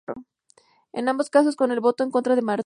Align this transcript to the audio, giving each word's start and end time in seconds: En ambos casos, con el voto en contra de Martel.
En 0.93 1.07
ambos 1.09 1.29
casos, 1.29 1.55
con 1.55 1.71
el 1.71 1.79
voto 1.79 2.03
en 2.03 2.09
contra 2.11 2.35
de 2.35 2.41
Martel. 2.41 2.59